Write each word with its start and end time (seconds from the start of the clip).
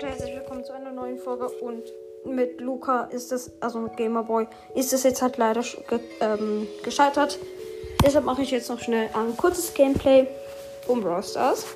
Leute, 0.00 0.12
herzlich 0.14 0.34
willkommen 0.34 0.64
zu 0.64 0.72
einer 0.72 0.92
neuen 0.92 1.18
Folge 1.18 1.46
und 1.46 1.82
mit 2.24 2.58
Luca 2.58 3.04
ist 3.04 3.32
es, 3.32 3.52
also 3.60 3.80
mit 3.80 3.98
Gamerboy, 3.98 4.46
ist 4.74 4.94
es 4.94 5.02
jetzt 5.02 5.20
halt 5.20 5.36
leider 5.36 5.60
ge 5.60 6.00
ähm, 6.20 6.66
gescheitert. 6.82 7.38
Deshalb 8.02 8.24
mache 8.24 8.40
ich 8.40 8.50
jetzt 8.50 8.70
noch 8.70 8.80
schnell 8.80 9.10
ein 9.12 9.36
kurzes 9.36 9.74
Gameplay 9.74 10.26
um 10.86 11.02
Brawl 11.02 11.22
Stars. 11.22 11.66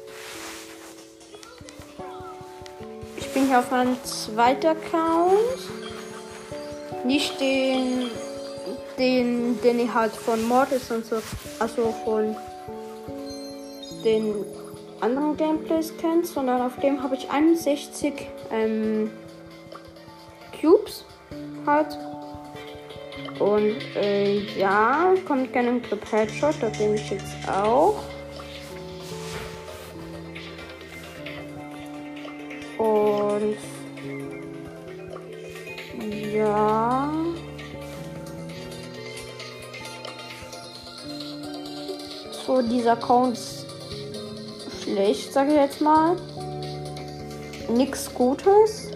Ich 3.19 3.29
bin 3.35 3.47
hier 3.47 3.59
auf 3.59 3.71
meinem 3.71 4.03
zweiten 4.05 4.69
Account. 4.69 5.59
Nicht 7.05 7.39
den, 7.39 8.09
den, 8.99 9.61
den 9.61 9.81
ich 9.81 9.93
halt 9.93 10.13
von 10.13 10.43
Mortis 10.45 10.91
und 10.91 11.05
so, 11.05 11.17
also 11.59 11.95
von 12.07 12.35
den 14.03 14.47
anderen 15.01 15.37
Gameplays 15.37 15.97
kennt, 15.99 16.27
sondern 16.27 16.63
auf 16.63 16.79
dem 16.81 17.03
habe 17.03 17.15
ich 17.15 17.31
61 17.31 18.15
ähm, 18.51 19.11
Cubes 20.61 21.05
halt. 21.67 21.99
Und 23.39 23.77
äh, 23.97 24.39
ja, 24.59 25.13
kommt 25.27 25.53
gerne 25.53 25.71
im 25.71 25.83
Club 25.83 26.01
Headshot, 26.11 26.55
da 26.61 26.69
bin 26.69 26.95
ich 26.95 27.11
jetzt 27.11 27.37
auch. 27.49 28.03
Und 32.79 33.57
ja. 36.33 37.13
So, 42.47 42.61
dieser 42.61 42.93
Account 42.93 43.35
ist 43.35 43.64
schlecht, 44.85 45.33
sage 45.33 45.53
ich 45.53 45.57
jetzt 45.57 45.81
mal. 45.81 46.17
Nichts 47.69 48.13
Gutes. 48.15 48.91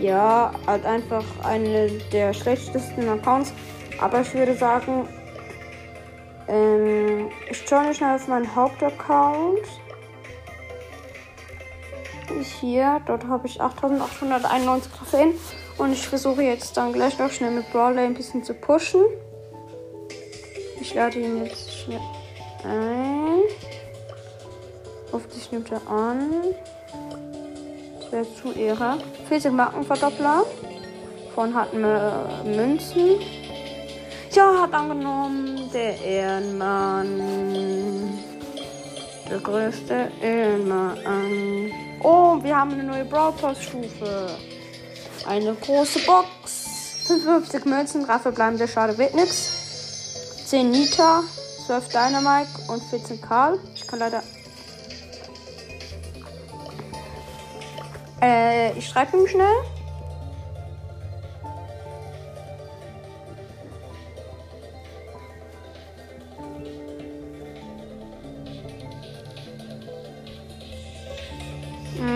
Ja, 0.00 0.52
halt 0.66 0.84
einfach 0.84 1.24
eine 1.42 1.88
der 2.12 2.32
schlechtesten 2.32 3.08
Accounts. 3.08 3.52
Aber 4.00 4.20
ich 4.20 4.32
würde 4.34 4.54
sagen, 4.54 5.08
ähm, 6.46 7.30
ich 7.50 7.68
joine 7.68 7.94
schnell 7.94 8.16
auf 8.16 8.28
meinen 8.28 8.54
Hauptaccount. 8.54 9.66
Hier, 12.60 13.00
dort 13.06 13.26
habe 13.26 13.46
ich 13.46 13.60
8891 13.60 14.92
Trophäen. 14.92 15.34
Und 15.78 15.92
ich 15.92 16.06
versuche 16.08 16.42
jetzt 16.42 16.76
dann 16.76 16.92
gleich 16.92 17.18
noch 17.18 17.30
schnell 17.30 17.50
mit 17.50 17.70
Brawler 17.72 18.02
ein 18.02 18.14
bisschen 18.14 18.42
zu 18.42 18.54
pushen. 18.54 19.02
Ich 20.88 20.94
lade 20.94 21.18
ihn 21.18 21.44
jetzt 21.44 21.70
schnell 21.70 22.00
ein. 22.64 23.42
Hoffentlich 25.12 25.52
nimmt 25.52 25.70
er 25.70 25.86
an. 25.86 26.30
Das 28.00 28.10
wäre 28.10 28.26
zu 28.34 28.58
Ehre. 28.58 28.96
40 29.28 29.52
Markenverdoppler. 29.52 30.44
Von 31.34 31.54
hatten 31.54 31.82
wir 31.82 32.42
Münzen. 32.42 33.20
Ja, 34.32 34.62
hat 34.62 34.72
angenommen. 34.72 35.68
Der 35.74 36.00
Ehrenmann. 36.00 37.20
Der 39.30 39.40
größte 39.40 40.10
Ehrenmann. 40.22 41.70
Oh, 42.02 42.42
wir 42.42 42.56
haben 42.56 42.72
eine 42.72 42.84
neue 42.84 43.04
Brawl 43.04 43.32
Pass 43.32 43.62
Stufe. 43.62 44.30
Eine 45.26 45.52
große 45.54 45.98
Box. 46.06 47.04
55 47.08 47.66
Münzen, 47.66 48.06
drei 48.06 48.18
verbleibende 48.18 48.66
Schade 48.66 48.96
wird 48.96 49.14
nix. 49.14 49.57
10 50.48 50.70
Nita, 50.70 51.24
12 51.66 51.88
Dynamite 51.90 52.48
und 52.68 52.82
14 52.84 53.20
Karl. 53.20 53.58
Ich 53.74 53.86
kann 53.86 53.98
leider. 53.98 54.22
Äh, 58.22 58.72
ich 58.78 58.88
schreibe 58.88 59.18
ihm 59.18 59.26
schnell. 59.26 59.46
Mm, 71.98 72.06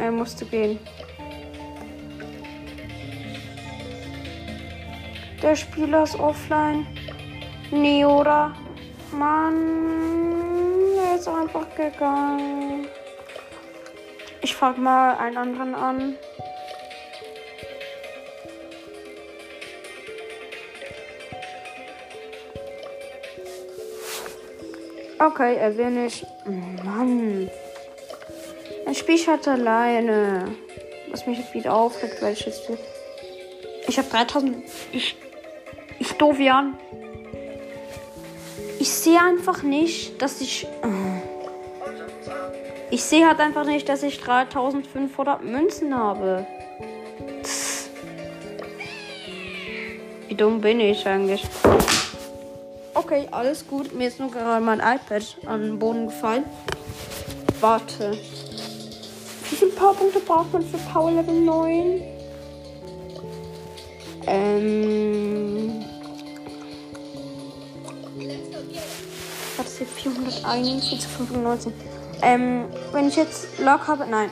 er 0.00 0.12
musste 0.12 0.44
gehen. 0.44 0.78
Der 5.42 5.56
Spieler 5.56 6.04
ist 6.04 6.18
offline. 6.20 6.86
Nee, 7.72 8.04
oder? 8.04 8.54
Mann, 9.10 10.96
er 10.96 11.16
ist 11.16 11.26
einfach 11.26 11.66
gegangen. 11.76 12.86
Ich 14.40 14.54
frag 14.54 14.78
mal 14.78 15.16
einen 15.16 15.36
anderen 15.36 15.74
an. 15.74 16.16
Okay, 25.18 25.56
er 25.56 25.76
will 25.76 25.90
nicht. 25.90 26.24
Mann. 26.84 27.50
Ein 28.86 28.94
Spiel 28.94 29.26
hat 29.26 29.46
alleine. 29.46 30.54
Was 31.10 31.26
mich 31.26 31.38
wieder 31.52 31.74
aufregt, 31.74 32.22
weil 32.22 32.32
ich 32.32 32.46
jetzt. 32.46 32.62
Ich 33.86 33.98
habe 33.98 34.08
3000. 34.08 34.64
Ich. 34.92 35.16
Jan. 36.30 36.74
Ich 38.78 38.88
sehe 38.88 39.20
einfach 39.20 39.62
nicht, 39.62 40.22
dass 40.22 40.40
ich. 40.40 40.66
Ich 42.90 43.02
sehe 43.02 43.26
halt 43.26 43.40
einfach 43.40 43.64
nicht, 43.64 43.88
dass 43.88 44.02
ich 44.02 44.20
3500 44.20 45.42
Münzen 45.42 45.96
habe. 45.96 46.46
Tss. 47.42 47.90
Wie 50.28 50.34
dumm 50.34 50.60
bin 50.60 50.80
ich 50.80 51.06
eigentlich? 51.06 51.42
Okay, 52.94 53.26
alles 53.30 53.66
gut. 53.66 53.92
Mir 53.92 54.08
ist 54.08 54.20
nur 54.20 54.30
gerade 54.30 54.64
mein 54.64 54.78
iPad 54.78 55.36
an 55.46 55.62
den 55.62 55.78
Boden 55.78 56.06
gefallen. 56.06 56.44
Warte. 57.60 58.12
Wie 58.12 59.56
viele 59.56 59.70
Powerpunkte 59.72 60.20
braucht 60.20 60.52
man 60.52 60.62
für 60.62 60.78
Power 60.92 61.10
Level 61.10 61.34
9? 61.34 62.02
Ähm. 64.26 65.41
Hier? 69.78 69.86
441, 69.86 71.06
95. 71.06 71.72
Ähm, 72.22 72.64
wenn 72.92 73.08
ich 73.08 73.16
jetzt 73.16 73.58
Lock 73.58 73.88
habe. 73.88 74.06
Nein. 74.08 74.30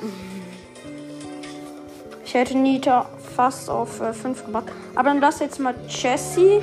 Ich 2.24 2.34
hätte 2.34 2.56
Nita 2.56 3.06
fast 3.34 3.68
auf 3.68 4.00
äh, 4.00 4.12
5 4.12 4.46
gemacht. 4.46 4.66
Aber 4.94 5.08
dann 5.08 5.20
lass 5.20 5.40
jetzt 5.40 5.58
mal 5.58 5.74
Jessie 5.88 6.60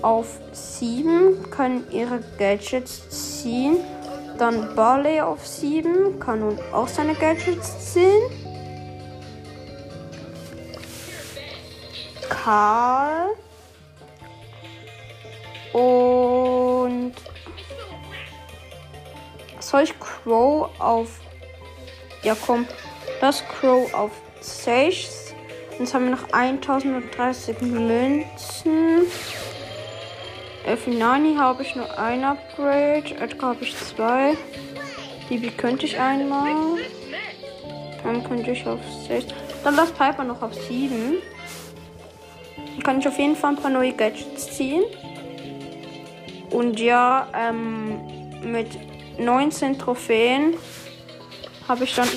auf 0.00 0.38
7. 0.52 1.50
Können 1.50 1.84
ihre 1.90 2.20
Gadgets 2.38 3.42
ziehen. 3.42 3.76
Dann 4.38 4.74
Barley 4.74 5.20
auf 5.20 5.46
7. 5.46 6.18
Kann 6.18 6.40
nun 6.40 6.58
auch 6.72 6.88
seine 6.88 7.14
Gadgets 7.14 7.92
ziehen. 7.92 8.22
Karl. 12.28 13.28
Und 15.72 16.11
soll 19.72 19.84
ich 19.84 19.98
Crow 19.98 20.68
auf. 20.78 21.08
Ja, 22.22 22.36
komm. 22.46 22.66
Das 23.20 23.42
Crow 23.48 23.92
auf 23.94 24.10
6. 24.40 25.34
Jetzt 25.78 25.94
haben 25.94 26.04
wir 26.04 26.12
noch 26.12 26.30
1030 26.30 27.62
Münzen. 27.62 29.06
Elfinani 30.66 31.36
habe 31.36 31.62
ich 31.62 31.74
nur 31.74 31.98
ein 31.98 32.22
Upgrade. 32.22 33.16
Edgar 33.18 33.54
habe 33.54 33.64
ich 33.64 33.76
zwei. 33.78 34.36
Bibi 35.28 35.50
könnte 35.50 35.86
ich 35.86 35.98
einmal. 35.98 36.54
Dann 38.04 38.22
könnte 38.24 38.50
ich 38.50 38.66
auf 38.66 38.80
6. 39.08 39.32
Dann 39.64 39.74
lass 39.74 39.90
Piper 39.90 40.24
noch 40.24 40.42
auf 40.42 40.52
7. 40.54 41.14
Dann 42.56 42.82
kann 42.82 43.00
ich 43.00 43.08
auf 43.08 43.18
jeden 43.18 43.36
Fall 43.36 43.54
ein 43.54 43.56
paar 43.56 43.70
neue 43.70 43.94
Gadgets 43.94 44.54
ziehen. 44.54 44.84
Und 46.50 46.78
ja, 46.78 47.26
ähm, 47.34 47.98
mit 48.44 48.91
19 49.24 49.78
Trophäen 49.78 50.54
habe 51.68 51.84
ich 51.84 51.94
dann. 51.94 52.08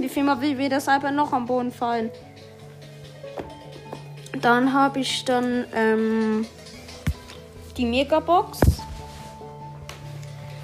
Wie 0.00 0.08
viel 0.08 0.24
mal 0.24 0.40
will 0.40 0.68
das 0.68 0.88
einfach 0.88 1.10
noch 1.10 1.32
am 1.32 1.46
Boden 1.46 1.72
fallen? 1.72 2.10
Dann 4.40 4.72
habe 4.72 5.00
ich 5.00 5.24
dann 5.24 5.66
ähm, 5.74 6.46
die 7.76 7.84
Megabox 7.84 8.60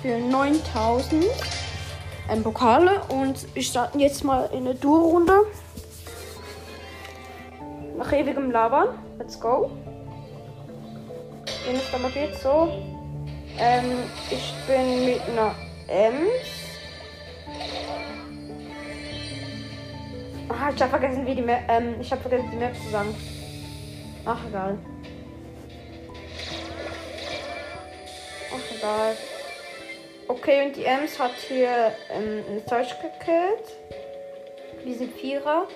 für 0.03 0.19
9000 0.19 1.25
ähm, 2.29 2.43
Pokale 2.43 3.03
und 3.09 3.55
wir 3.55 3.63
starten 3.63 4.01
jetzt 4.01 4.25
mal 4.25 4.49
in 4.53 4.67
eine 4.67 4.75
Duo-Runde. 4.75 5.47
Nach 7.99 8.13
ewigem 8.13 8.51
Labern. 8.51 8.89
Let's 9.19 9.39
go. 9.39 9.71
Wenn 11.67 11.77
es 11.77 11.91
dann 11.91 12.03
mal 12.03 12.11
geht, 12.11 12.35
so. 12.37 12.96
Ähm, 13.59 14.03
ich 14.31 14.53
bin 14.67 15.07
mit 15.07 15.21
einer 15.23 15.55
Ems. 15.89 16.67
Ah, 20.49 20.71
ich 20.75 20.83
habe 20.83 20.91
vergessen, 20.91 21.27
wie 21.27 21.35
die 21.35 21.43
Map. 21.43 21.63
Ähm, 21.69 21.97
ich 22.01 22.11
habe 22.13 22.21
vergessen, 22.21 22.51
die 22.53 22.57
Map 22.59 22.75
zu 22.75 22.91
sagen. 22.91 23.15
Ach, 24.27 24.39
egal. 24.47 24.79
Ach, 28.53 28.77
egal. 28.77 29.17
Okay, 30.29 30.67
und 30.67 30.77
die 30.77 30.85
Ems 30.85 31.19
hat 31.19 31.35
hier 31.49 31.93
ähm, 32.11 32.45
ein 32.51 32.67
Zeug 32.69 32.89
gekillt. 33.01 33.79
Diesen 34.85 35.11
Vierer. 35.11 35.67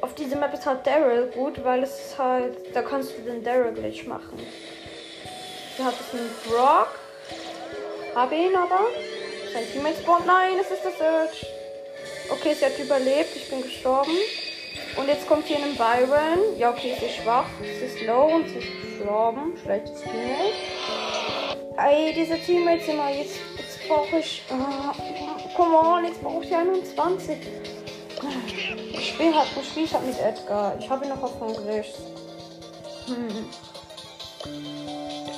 Auf 0.00 0.14
diese 0.14 0.36
Map 0.36 0.54
ist 0.54 0.64
halt 0.64 0.86
Daryl 0.86 1.30
gut, 1.34 1.62
weil 1.64 1.82
es 1.82 1.90
ist 1.90 2.18
halt. 2.18 2.56
Da 2.72 2.82
kannst 2.82 3.18
du 3.18 3.22
den 3.22 3.42
Daryl 3.42 3.72
Glitch 3.72 4.06
machen. 4.06 4.38
Hier 5.80 5.86
hat 5.86 5.94
es 5.98 6.12
einen 6.12 6.30
Brock. 6.46 6.88
Habe 8.14 8.34
ihn 8.34 8.54
aber. 8.54 8.80
Sein 9.50 9.64
Teammate 9.72 10.02
spawnt. 10.02 10.26
Nein, 10.26 10.58
es 10.60 10.70
ist 10.70 10.84
der 10.84 10.90
Search. 10.90 11.46
Okay, 12.28 12.52
sie 12.52 12.66
hat 12.66 12.78
überlebt. 12.78 13.34
Ich 13.34 13.48
bin 13.48 13.62
gestorben. 13.62 14.12
Und 14.98 15.08
jetzt 15.08 15.26
kommt 15.26 15.46
hier 15.46 15.56
ein 15.56 15.74
Byron. 15.76 16.58
Ja, 16.58 16.68
okay, 16.68 16.94
sie 17.00 17.06
ist 17.06 17.14
schwach. 17.14 17.46
Sie 17.62 17.86
ist 17.86 18.02
low 18.02 18.26
und 18.26 18.46
sie 18.50 18.58
ist 18.58 18.98
gestorben. 18.98 19.56
Schlechtes 19.62 20.02
Teammate. 20.02 20.52
Ey, 21.78 22.12
diese 22.12 22.38
Teammates 22.38 22.86
immer. 22.86 23.10
Jetzt, 23.10 23.38
jetzt 23.56 23.88
brauche 23.88 24.18
ich. 24.18 24.42
Oh, 24.50 25.56
come 25.56 25.78
on, 25.78 26.04
jetzt 26.04 26.22
brauche 26.22 26.44
ich 26.44 26.54
21. 26.54 27.38
Ich 28.92 29.08
spiele 29.14 29.34
halt, 29.34 29.48
ich 29.58 29.66
spiel 29.66 29.90
halt 29.90 30.06
mit 30.06 30.18
Edgar. 30.20 30.76
Ich 30.78 30.90
habe 30.90 31.06
ihn 31.06 31.10
noch 31.10 31.22
auf 31.22 31.40
Kongress. 31.40 31.86
Hm. 33.06 33.48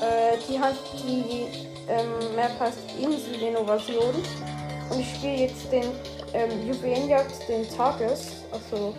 Äh, 0.03 0.37
die 0.49 0.59
hat 0.59 0.75
die 1.07 1.47
ähm, 1.89 2.35
Map 2.35 2.59
heißt 2.59 2.79
Inselinnovation. 3.01 4.15
Und 4.91 5.01
ich 5.01 5.15
spiele 5.15 5.47
jetzt 5.47 5.71
den 5.71 5.85
ähm, 6.35 6.67
Juwelenjagd, 6.67 7.49
den 7.49 7.69
Tages. 7.69 8.33
Also. 8.51 8.95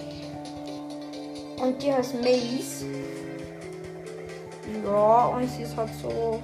Und 1.62 1.82
die 1.82 1.94
heißt 1.94 2.16
Maze. 2.16 2.86
Ja, 4.86 5.26
und 5.28 5.50
sie 5.50 5.64
ist 5.64 5.76
halt 5.76 5.90
so. 6.02 6.40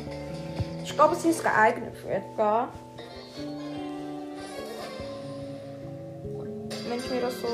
Ich 0.83 0.93
glaube, 0.93 1.15
sie 1.15 1.29
ist 1.29 1.41
geeignet 1.41 1.95
für 1.95 2.09
Edgar. 2.09 2.69
Wenn 6.89 6.99
ich 6.99 7.09
mir 7.09 7.21
das 7.21 7.33
so 7.39 7.47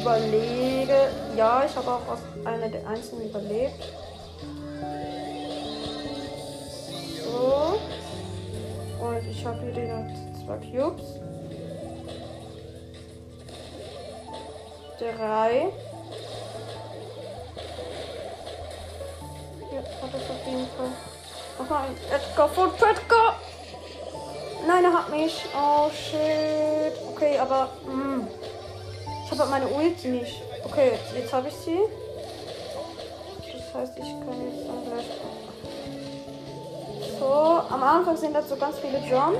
überlege. 0.00 1.08
Ja, 1.36 1.64
ich 1.64 1.76
habe 1.76 1.88
auch 1.88 2.08
aus 2.08 2.18
einer 2.44 2.68
der 2.68 2.86
einzelnen 2.88 3.28
überlebt. 3.28 3.84
Und 9.00 9.30
ich 9.30 9.44
habe 9.46 9.58
hier 9.60 9.72
die 9.72 10.44
zwei 10.44 10.56
Cubes. 10.56 11.20
Drei. 14.98 15.72
Ja, 19.72 19.78
hat 19.78 20.14
das 20.14 20.22
auf 20.22 20.46
jeden 20.46 20.66
Fall. 20.66 20.92
Ach 21.60 21.70
nein, 21.70 21.96
Edgar 22.12 22.48
von 22.48 22.70
Edgar! 22.74 23.36
Nein, 24.66 24.84
er 24.84 24.92
hat 24.92 25.10
mich. 25.10 25.44
Oh 25.56 25.88
shit. 25.90 26.92
Okay, 27.14 27.38
aber. 27.38 27.70
Mh. 27.86 28.26
Ich 29.24 29.30
habe 29.30 29.42
halt 29.42 29.50
meine 29.50 29.68
Ulti 29.68 30.08
nicht. 30.08 30.42
Okay, 30.64 30.92
jetzt, 30.92 31.14
jetzt 31.14 31.32
habe 31.32 31.48
ich 31.48 31.54
sie. 31.54 31.78
Das 33.52 33.74
heißt, 33.74 33.98
ich 33.98 34.04
kann 34.04 34.36
jetzt 34.50 34.66
dann 34.66 34.84
gleich. 34.84 35.06
So, 37.18 37.62
am 37.68 37.82
Anfang 37.82 38.16
sind 38.16 38.34
da 38.34 38.42
so 38.42 38.56
ganz 38.56 38.78
viele 38.78 38.98
Jumps. 38.98 39.38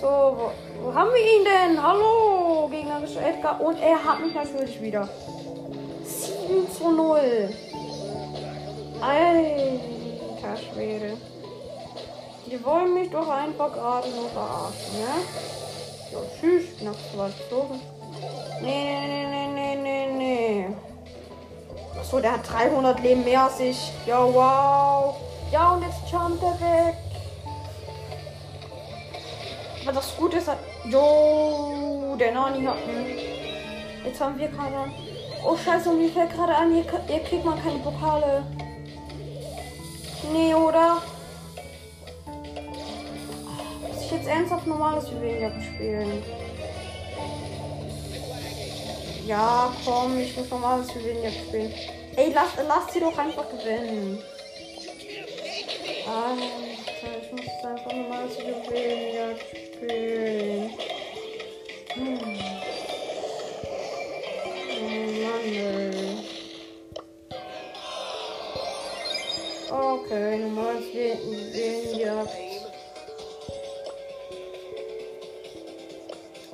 So, 0.00 0.06
wo, 0.06 0.50
wo 0.82 0.94
haben 0.94 1.10
wir 1.10 1.20
ihn 1.20 1.44
denn? 1.44 1.82
Hallo, 1.82 2.68
gegnerischer 2.68 3.26
Edgar. 3.26 3.60
Und 3.60 3.80
er 3.80 4.04
hat 4.04 4.20
mich 4.20 4.34
natürlich 4.34 4.80
wieder. 4.82 5.08
7 6.04 6.70
zu 6.70 6.90
0. 6.90 7.18
Alter 9.00 10.56
Schwede. 10.56 11.16
Die 12.46 12.64
wollen 12.64 12.92
mich 12.92 13.10
doch 13.10 13.28
einfach 13.28 13.72
gerade 13.72 14.08
nur 14.10 14.28
verarschen, 14.28 14.98
ne? 14.98 15.14
Ja, 16.12 16.18
tschüss, 16.38 16.82
nach 16.82 16.92
zwei 17.14 17.30
Stunden. 17.30 17.80
Nee, 18.60 18.98
nee, 19.06 19.26
nee, 19.26 19.46
nee. 19.46 19.51
Achso, 22.02 22.18
der 22.18 22.32
hat 22.32 22.50
300 22.50 23.00
Leben 23.00 23.22
mehr 23.22 23.44
als 23.44 23.60
ich. 23.60 23.92
Ja, 24.06 24.24
wow. 24.24 25.14
Ja, 25.52 25.70
und 25.70 25.82
jetzt 25.82 26.10
jumpt 26.10 26.42
er 26.42 26.60
weg. 26.60 26.96
Aber 29.82 29.92
das 29.92 30.16
Gute 30.16 30.38
ist, 30.38 30.50
jo, 30.86 32.16
der 32.18 32.32
Nani 32.32 32.64
hat 32.64 32.76
einen. 32.88 33.06
Jetzt 34.04 34.20
haben 34.20 34.36
wir 34.36 34.48
gerade. 34.48 34.90
Oh 35.44 35.56
Scheiße, 35.56 35.90
und 35.90 35.98
mir 35.98 36.08
fällt 36.08 36.34
gerade 36.34 36.56
an, 36.56 36.74
hier, 36.74 36.84
hier 37.06 37.20
kriegt 37.20 37.44
man 37.44 37.62
keine 37.62 37.78
Pokale. 37.78 38.42
Nee, 40.32 40.54
oder? 40.54 41.02
Muss 43.86 44.02
ich 44.02 44.10
jetzt 44.10 44.26
ernsthaft 44.26 44.66
normales 44.66 45.08
Juwelenjagd 45.08 45.62
spielen? 45.62 46.22
Ja, 49.26 49.72
komm, 49.84 50.18
ich 50.18 50.36
muss 50.36 50.50
normales 50.50 50.92
Juwelenjagd 50.94 51.36
spielen. 51.46 51.72
Ey, 52.16 52.32
lass, 52.32 52.50
lass 52.66 52.92
sie 52.92 53.00
doch 53.00 53.16
einfach 53.16 53.48
gewinnen. 53.50 54.18
Alter, 56.06 57.22
ich 57.22 57.32
muss 57.32 57.40
jetzt 57.46 57.64
einfach 57.64 57.92
normales 57.92 58.36
Juwelenjagd 58.36 59.44
spielen. 59.76 60.70
Hm. 61.94 62.18
Oh 64.80 64.94
Mann, 65.22 65.46
ey. 65.54 65.92
Okay, 69.70 70.38
normales 70.38 70.84
Juwelenjagd. 70.92 72.51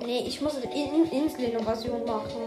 Nee, 0.09 0.25
ich 0.27 0.41
muss 0.41 0.55
in 0.57 1.05
Inselinnovation 1.13 2.03
machen. 2.07 2.41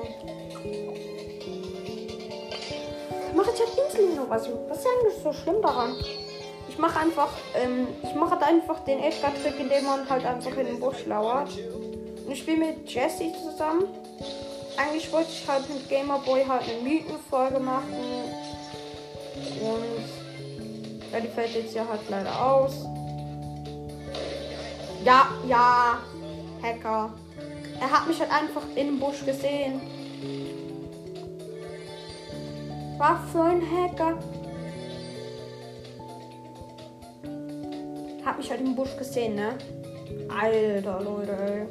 Mache 3.36 3.52
ich 3.54 3.60
halt 3.60 3.86
Inselinnovation. 3.86 4.58
Was 4.68 4.80
ist 4.80 4.88
eigentlich 4.88 5.22
so 5.22 5.32
schlimm 5.32 5.62
daran? 5.62 5.96
Ich 6.68 6.80
mache 6.80 7.00
einfach, 7.00 7.30
ähm, 7.54 7.90
ich 8.02 8.16
mache 8.16 8.32
halt 8.32 8.42
einfach 8.42 8.80
den 8.80 8.98
Edgar-Trick, 8.98 9.60
indem 9.60 9.86
man 9.86 10.10
halt 10.10 10.26
einfach 10.26 10.58
in 10.58 10.66
den 10.66 10.80
Busch 10.80 11.06
lauert. 11.06 11.52
Und 12.26 12.32
ich 12.32 12.40
spiele 12.40 12.66
mit 12.66 12.90
Jesse 12.90 13.32
zusammen. 13.32 13.84
Eigentlich 14.76 15.14
wollte 15.14 15.30
ich 15.30 15.48
halt 15.48 15.70
mit 15.70 15.88
Gamerboy 15.88 16.44
halt 16.44 16.64
eine 16.64 16.82
Mythenfolge 16.82 17.60
machen. 17.60 17.94
Und 19.62 21.14
ja, 21.14 21.20
die 21.20 21.28
fällt 21.28 21.54
jetzt 21.54 21.76
ja 21.76 21.88
halt 21.88 22.02
leider 22.10 22.44
aus. 22.44 22.88
Ja, 25.06 25.28
ja, 25.48 26.00
Hacker. 26.64 27.14
Er 27.82 27.90
hat 27.90 28.08
mich 28.08 28.20
halt 28.20 28.30
einfach 28.32 28.62
in 28.76 28.86
dem 28.86 29.00
Busch 29.00 29.26
gesehen. 29.26 29.82
Was 33.00 33.32
für 33.32 33.42
ein 33.42 33.62
Hacker. 33.62 34.20
Hat 38.24 38.38
mich 38.38 38.52
halt 38.52 38.62
im 38.62 38.76
Busch 38.76 38.96
gesehen, 38.98 39.34
ne? 39.34 39.58
Alter, 40.30 41.02
Leute, 41.02 41.32
ey. 41.32 41.66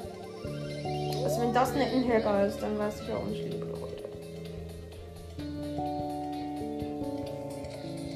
Also 1.22 1.42
wenn 1.42 1.54
das 1.54 1.72
nicht 1.74 1.92
ein 1.92 2.12
Hacker 2.12 2.44
ist, 2.44 2.60
dann 2.60 2.76
weiß 2.76 3.02
ich 3.02 3.12
auch 3.12 3.24
nicht, 3.26 3.44
liebe 3.44 3.66
Leute. 3.66 4.04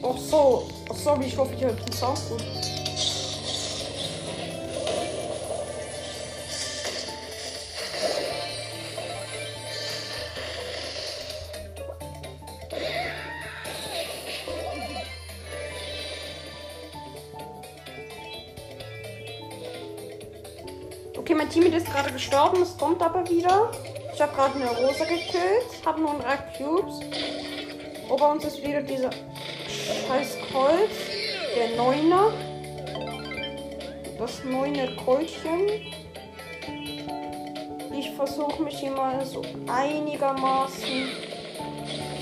Ach 0.03 0.19
so. 0.19 0.69
Ach 0.91 0.97
so, 0.97 1.17
ich 1.25 1.39
hoffe, 1.39 1.55
ihr 1.61 1.69
hört 1.69 1.89
den 1.89 1.93
Sound 1.93 2.19
gut. 2.29 2.74
Gestorben, 22.35 22.63
es 22.63 22.77
kommt 22.77 23.01
aber 23.01 23.29
wieder. 23.31 23.71
Ich 24.13 24.21
habe 24.21 24.35
gerade 24.35 24.55
eine 24.57 24.69
Rose 24.69 25.07
gekillt, 25.07 25.87
habe 25.87 26.01
nur 26.01 26.15
drei 26.19 26.37
Cubes. 26.57 27.01
Ober 28.09 28.33
uns 28.33 28.45
ist 28.45 28.63
wieder 28.63 28.83
dieser 28.83 29.11
scheiß 29.69 30.37
Colt, 30.53 30.91
der 31.57 31.77
Neuner. 31.77 32.33
Das 34.19 34.43
neune 34.45 34.97
Coltchen. 34.97 35.69
Ich 37.97 38.11
versuche 38.17 38.63
mich 38.63 38.83
mal 38.83 39.25
so 39.25 39.43
einigermaßen 39.69 41.09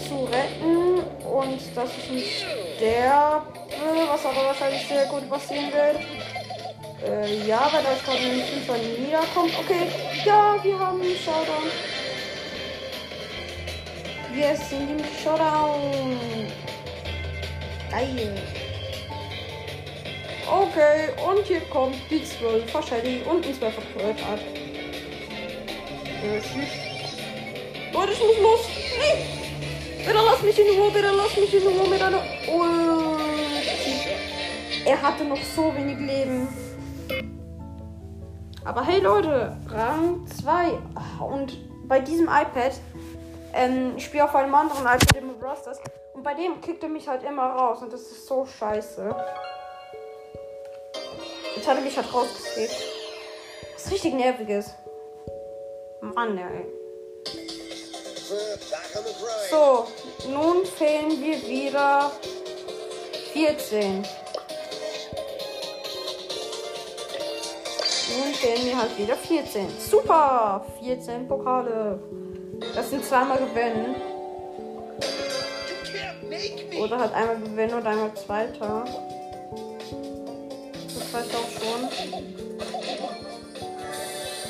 zu 0.07 0.25
retten 0.25 0.99
und 1.27 1.61
dass 1.75 1.91
ich 1.97 2.11
nicht 2.11 2.47
sterbe. 2.77 3.47
Was 4.11 4.27
aber 4.27 4.45
wahrscheinlich 4.49 4.87
sehr 4.87 5.07
gut 5.07 5.29
passieren 5.31 5.73
wird. 5.73 5.97
Äh, 7.05 7.47
ja, 7.49 7.69
weil 7.73 7.83
da 7.83 7.91
gerade 8.05 8.19
ein 8.19 8.43
Fünfer 8.43 8.77
niederkommt. 8.79 9.53
Okay, 9.59 9.89
ja, 10.25 10.57
wir 10.63 10.79
haben 10.79 11.01
einen 11.01 11.17
Showdown. 11.17 11.71
Wir 14.33 14.57
sind 14.57 14.91
im 14.91 15.05
Showdown. 15.23 16.17
Geil. 17.91 18.43
Okay, 20.51 21.09
und 21.27 21.47
hier 21.47 21.61
kommt 21.63 21.97
die 22.11 22.25
12 22.25 22.75
wahrscheinlich 22.75 23.27
und 23.27 23.47
ein 23.47 23.55
12 23.55 23.75
Art. 23.97 24.41
Leute, 27.93 28.13
ich 28.13 28.21
muss 28.21 28.39
los. 28.39 28.61
Nee. 28.99 29.43
Bitte 30.05 30.19
lass 30.25 30.43
mich 30.43 30.59
in 30.59 30.79
Ruhe, 30.79 30.91
bitte 30.91 31.11
lass 31.17 31.37
mich 31.37 31.55
in 31.55 31.63
Ruhe 31.63 31.89
mit 31.89 32.03
einer 32.03 32.23
Ulti. 32.49 34.09
Er 34.85 35.01
hatte 35.01 35.25
noch 35.25 35.43
so 35.55 35.75
wenig 35.77 35.99
Leben. 35.99 36.62
Aber 38.65 38.85
hey 38.85 39.01
Leute, 39.01 39.57
Rang 39.69 40.25
2. 40.27 40.79
Und 41.21 41.89
bei 41.89 41.99
diesem 41.99 42.27
iPad, 42.27 42.73
ähm, 43.55 43.95
ich 43.97 44.05
spiele 44.05 44.25
auf 44.25 44.35
einem 44.37 44.55
anderen 44.55 44.83
iPad 44.83 45.17
im 45.17 45.31
Rosters. 45.43 45.81
Und 46.15 46.23
bei 46.23 46.35
dem 46.35 46.61
kickt 46.61 46.83
er 46.83 46.89
mich 46.89 47.09
halt 47.09 47.25
immer 47.25 47.47
raus. 47.51 47.83
Und 47.83 47.93
das 47.93 48.03
ist 48.03 48.27
so 48.27 48.47
scheiße. 48.47 49.15
Jetzt 51.57 51.69
hat 51.69 51.77
er 51.77 51.83
mich 51.83 51.97
halt 51.97 52.15
rausgekickt. 52.15 52.77
Was 53.75 53.91
richtig 53.91 54.15
nervig 54.15 54.49
ist. 54.49 54.75
Mann, 56.01 56.39
ey. 56.39 56.67
So, 59.51 59.87
nun 60.29 60.65
fehlen 60.65 61.21
wir 61.21 61.37
wieder 61.49 62.13
14. 63.33 64.07
Nun 68.19 68.35
fehlen 68.35 68.65
mir 68.67 68.77
halt 68.77 68.99
wieder 68.99 69.17
14. 69.17 69.69
Super! 69.79 70.65
14 70.81 71.29
Pokale. 71.29 71.99
Das 72.75 72.91
sind 72.91 73.05
zweimal 73.05 73.39
gewinnen. 73.39 73.97
Oder 76.81 76.99
halt 76.99 77.15
einmal 77.15 77.37
gewinnen 77.37 77.75
und 77.75 77.87
einmal 77.87 78.15
zweiter. 78.15 78.85
Das 80.95 81.15
reicht 81.15 81.35
auch 81.35 81.51
schon. 81.51 81.89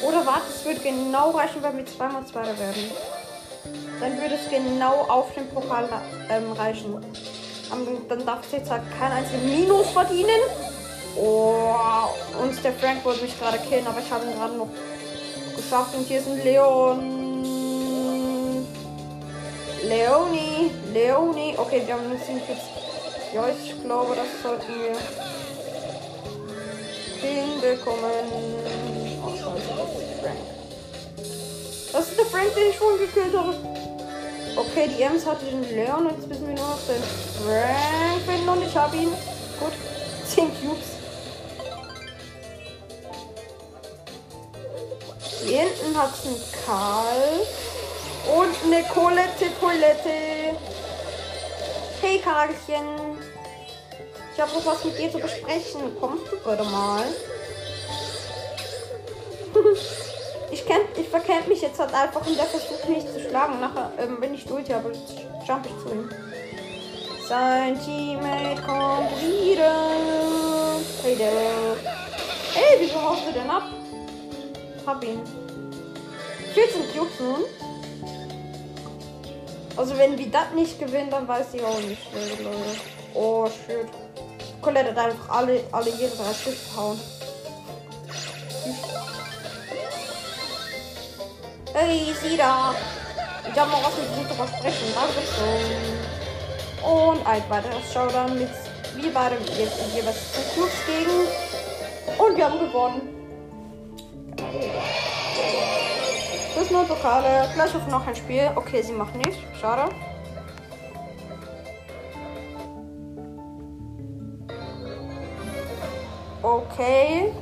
Oder 0.03 0.27
warte, 0.27 0.43
es 0.49 0.65
wird 0.65 0.83
genau 0.83 1.31
reichen, 1.31 1.63
wenn 1.63 1.77
wir 1.77 1.87
zweimal 1.87 2.27
Zweiter 2.27 2.59
werden. 2.59 2.91
Dann 4.01 4.21
würde 4.21 4.35
es 4.35 4.51
genau 4.51 5.07
auf 5.09 5.33
den 5.35 5.49
Pokal 5.49 5.89
ähm, 6.29 6.53
reichen. 6.53 7.05
Dann 8.09 8.27
darf 8.27 8.45
es 8.45 8.53
jetzt 8.53 8.71
halt 8.71 8.83
kein 8.99 9.13
einziges 9.13 9.43
Minus 9.45 9.91
verdienen. 9.91 10.41
Oh, 11.17 11.75
und 12.43 12.65
der 12.65 12.73
Frank 12.73 13.05
wollte 13.05 13.23
mich 13.23 13.39
gerade 13.39 13.59
killen, 13.59 13.87
aber 13.87 14.01
ich 14.01 14.11
habe 14.11 14.25
ihn 14.25 14.35
gerade 14.35 14.55
noch 14.55 14.69
geschafft. 15.57 15.95
Und 15.95 16.07
hier 16.07 16.21
ist 16.21 16.29
ein 16.29 16.43
Leon. 16.43 17.23
Leoni. 19.85 20.71
Leoni. 20.93 21.55
Okay, 21.59 21.83
wir 21.85 21.95
haben 21.95 22.11
uns 22.11 22.23
jetzt. 22.29 22.67
Ja, 23.35 23.45
ich 23.49 23.83
glaube, 23.83 24.15
das 24.15 24.27
sollten 24.43 24.73
wir 24.81 24.97
hinbekommen. 27.21 28.27
Oh, 29.25 29.31
scheiße, 29.31 29.69
das 29.77 29.91
ist 30.03 30.21
Frank. 30.21 30.41
Das 31.93 32.09
ist 32.09 32.19
der 32.19 32.27
Frank, 32.27 32.55
den 32.55 32.71
ich 32.71 32.77
schon 32.77 32.99
gekillt 32.99 33.37
habe. 33.37 33.55
Okay, 34.55 34.89
die 34.97 35.03
Ems 35.03 35.25
hatte 35.25 35.47
den 35.47 35.63
Leon 35.75 36.11
jetzt 36.11 36.29
müssen 36.29 36.49
wir 36.49 36.55
nur 36.55 36.67
noch 36.67 36.81
den 36.87 37.03
Frank 37.43 38.21
finden 38.27 38.49
und 38.49 38.63
ich 38.67 38.77
habe 38.77 38.97
ihn. 38.97 39.13
Gut. 39.59 39.92
Hier 45.45 45.63
hinten 45.63 45.99
hat 45.99 46.13
es 46.15 46.27
einen 46.27 46.41
Karl. 46.65 47.47
Und 48.37 48.55
eine 48.65 48.85
Colette 48.85 49.51
Toilette. 49.61 50.57
Hey 52.01 52.21
Karlchen. 52.21 53.19
Ich 54.35 54.41
habe 54.41 54.53
noch 54.53 54.65
was 54.65 54.85
mit 54.85 54.99
dir 54.99 55.11
zu 55.11 55.19
besprechen. 55.19 55.97
Kommst 56.01 56.25
du 56.31 56.37
bitte 56.37 56.65
mal? 56.65 57.05
ich, 60.53 60.65
kenn, 60.65 60.83
ich 60.97 61.09
verkennt 61.09 61.49
mich 61.49 61.61
jetzt 61.61 61.79
halt 61.79 61.93
einfach 61.93 62.25
und 62.27 62.39
der 62.39 62.47
versucht 62.47 62.89
mich 62.89 63.05
zu 63.13 63.21
schlagen. 63.29 63.61
Nachher, 63.61 63.93
ähm, 63.99 64.19
wenn 64.21 64.35
ich 64.35 64.45
durch 64.45 64.71
habe, 64.73 64.93
jump 65.47 65.67
ich 65.67 65.85
zu 65.85 65.93
ihm. 65.93 66.09
Sein 67.29 67.81
Teammate 67.85 68.63
kommt 68.63 69.21
wieder. 69.21 69.75
Hey, 71.03 71.17
der. 71.17 71.77
Hey, 72.55 72.77
wieso 72.79 73.03
haust 73.03 73.27
du 73.27 73.33
denn 73.33 73.51
ab? 73.51 73.62
Hab 74.87 75.05
ihn. 75.05 75.21
14 76.55 76.83
Cubes 76.93 77.21
nun. 77.21 77.45
Also 79.77 79.97
wenn 79.97 80.19
wir 80.19 80.31
das 80.31 80.53
nicht 80.55 80.79
gewinnen, 80.79 81.11
dann 81.11 81.27
weiß 81.27 81.55
ich 81.55 81.63
auch 81.63 81.81
nicht, 81.81 82.03
Leute. 82.13 82.57
Oh 83.15 83.47
shit. 83.47 83.87
Colette 84.61 84.91
hat 84.91 84.99
einfach 84.99 85.29
alle, 85.29 85.65
alle 85.73 85.91
jede 85.91 86.15
drei 86.15 86.33
Stück 86.35 86.57
hauen. 86.77 87.01
Hey, 91.73 92.15
sieh 92.21 92.37
da. 92.37 92.75
Ich 93.51 93.59
habe 93.59 93.71
noch 93.71 93.83
was 93.85 93.97
mit 93.97 94.07
dir 94.17 94.29
zu 94.29 94.35
versprechen. 94.35 94.95
Dankeschön. 94.95 96.13
Und 96.83 97.27
ein 97.27 97.43
weiteres 97.49 97.93
Showdown 97.93 98.39
mit 98.39 98.51
wir 98.95 99.13
beide 99.15 99.37
jetzt 99.37 99.79
jeweils 99.95 100.33
zu 100.33 100.41
Clubs 100.55 100.75
gegen. 100.87 101.27
Und 102.19 102.37
wir 102.37 102.45
haben 102.45 102.59
gewonnen. 102.59 103.22
Das 106.55 106.71
nur 106.71 106.85
Pokale. 106.85 107.49
Gleich 107.55 107.75
auf 107.75 107.87
noch 107.89 108.07
ein 108.07 108.15
Spiel. 108.15 108.51
Okay, 108.55 108.83
sie 108.83 108.93
macht 108.93 109.15
nicht. 109.17 109.39
Schade. 109.61 109.93
Okay. 116.43 117.33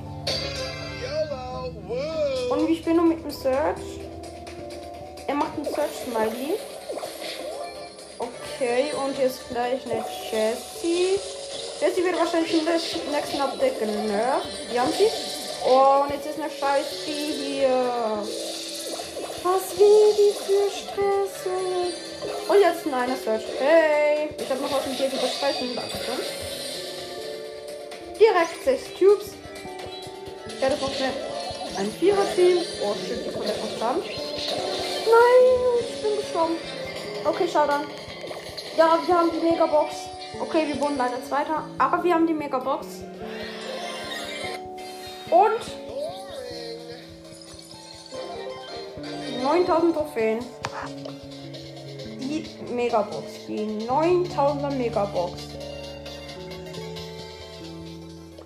Und 2.51 2.69
wie 2.69 2.77
spielen 2.77 2.97
wir 2.97 3.03
mit 3.03 3.25
dem 3.25 3.31
Search? 3.31 3.81
Er 5.27 5.35
macht 5.35 5.57
einen 5.57 5.65
Search 5.65 5.91
Smiley. 6.05 6.55
Okay, 8.19 8.93
und 9.05 9.19
jetzt 9.19 9.49
gleich 9.49 9.85
eine 9.87 10.05
Jessie. 10.31 11.19
Jessie 11.81 12.05
wird 12.05 12.19
wahrscheinlich 12.19 12.53
in 12.53 12.65
der 12.67 12.75
nächsten 12.75 13.41
Update 13.41 13.79
genervt. 13.79 14.47
Die 14.73 14.79
haben 14.79 14.93
sie. 14.93 15.40
Oh, 15.65 16.03
und 16.03 16.11
jetzt 16.11 16.27
ist 16.27 16.39
eine 16.41 16.51
scheiß 16.51 16.87
die 17.07 17.11
hier. 17.11 18.23
Was 19.43 19.79
will 19.79 20.15
die 20.19 20.33
für 20.45 20.71
Stress? 20.71 21.47
Und 22.49 22.61
jetzt 22.61 22.87
ein 22.87 22.95
einer 22.95 23.17
Search. 23.17 23.45
Hey, 23.59 24.29
ich 24.39 24.51
habe 24.51 24.61
noch 24.61 24.87
mit 24.87 24.99
dir 24.99 25.11
zu 25.11 25.17
besprechen. 25.17 25.75
Dankeschön 25.75 26.51
direkt 28.21 28.63
6 28.65 28.99
Cubes. 28.99 29.31
Ich 30.47 30.61
werde 30.61 30.77
noch 30.77 30.93
schnell 30.93 31.13
ein 31.79 31.91
Vierer-Team. 31.91 32.59
Oh 32.85 32.95
shit, 32.95 33.27
die 33.27 33.33
komplett 33.33 33.57
noch 33.63 33.77
stand. 33.77 34.05
Nein, 34.05 35.45
ich 35.81 36.03
bin 36.03 36.17
gestorben. 36.17 36.57
Okay, 37.25 37.49
schau 37.51 37.67
dann. 37.67 37.87
Ja, 38.77 38.99
wir 39.05 39.19
haben 39.19 39.31
die 39.33 39.41
Megabox. 39.41 39.95
Okay, 40.41 40.69
wir 40.69 40.81
wurden 40.81 40.97
leider 40.97 41.25
Zweiter, 41.27 41.65
aber 41.79 42.05
wir 42.05 42.15
haben 42.15 42.27
die 42.27 42.35
Megabox. 42.35 42.87
Und 45.31 45.61
9000 49.43 49.95
Trophäen. 49.95 50.39
Die 52.21 52.47
Megabox. 52.73 53.25
Die 53.49 53.87
9000er 53.87 54.71
Megabox. 54.75 55.33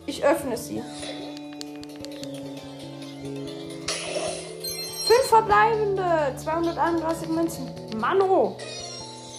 Ich 0.06 0.24
öffne 0.24 0.56
sie. 0.56 0.82
Fünf 5.06 5.26
verbleibende. 5.28 6.34
231 6.36 7.28
Münzen. 7.28 7.70
Mano. 7.98 8.56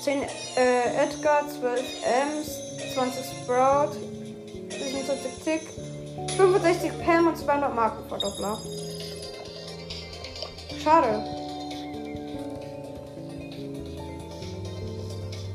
10 0.05 0.21
äh, 0.21 1.03
Edgar, 1.03 1.49
12 1.49 1.81
Ems, 2.03 2.93
20 2.93 3.25
Sprout, 3.25 3.93
25 4.69 5.43
Tick, 5.43 5.61
65 6.35 6.91
Pam 7.05 7.27
und 7.27 7.37
200 7.37 7.73
Markenverdoppler. 7.73 8.57
Schade. 10.83 11.23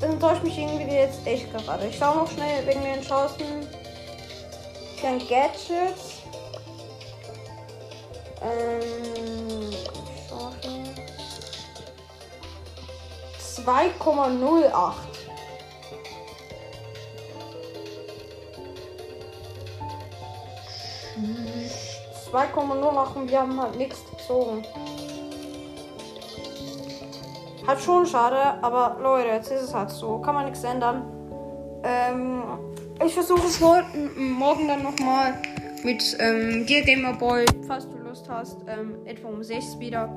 Das 0.00 0.10
enttäuscht 0.10 0.42
mich 0.42 0.58
irgendwie 0.58 0.94
jetzt 0.94 1.26
echt 1.26 1.52
gerade. 1.52 1.86
Ich 1.86 1.98
schaue 1.98 2.16
noch 2.16 2.30
schnell 2.30 2.66
wegen 2.66 2.82
den 2.82 3.02
Chancen. 3.02 3.68
Dann 5.02 5.18
Gadgets. 5.18 6.20
Ähm, 8.42 9.20
2,08. 13.66 15.09
2,0 22.32 22.92
machen. 22.92 23.28
Wir 23.28 23.40
haben 23.40 23.60
halt 23.60 23.76
nichts 23.76 24.04
gezogen. 24.10 24.64
Halt 27.66 27.80
schon 27.80 28.06
schade, 28.06 28.62
aber 28.62 28.98
Leute, 29.00 29.28
jetzt 29.28 29.50
ist 29.50 29.62
es 29.62 29.74
halt 29.74 29.90
so. 29.90 30.18
Kann 30.18 30.34
man 30.34 30.46
nichts 30.46 30.64
ändern. 30.64 31.02
Ähm, 31.82 32.42
ich 33.04 33.14
versuche 33.14 33.46
es 33.46 33.60
morgen 33.60 34.68
dann 34.68 34.82
nochmal 34.82 35.34
mit 35.82 36.16
ähm, 36.18 36.66
Gear 36.66 36.82
Gamer 36.82 37.14
Boy, 37.14 37.46
falls 37.66 37.88
du 37.88 37.96
Lust 37.98 38.28
hast, 38.28 38.58
ähm, 38.66 38.96
etwa 39.06 39.28
um 39.28 39.42
6 39.42 39.78
wieder. 39.78 40.08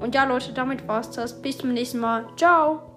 Und 0.00 0.14
ja, 0.14 0.24
Leute, 0.24 0.52
damit 0.52 0.86
war's 0.88 1.10
das. 1.10 1.40
Bis 1.40 1.58
zum 1.58 1.72
nächsten 1.72 2.00
Mal. 2.00 2.26
Ciao. 2.36 2.91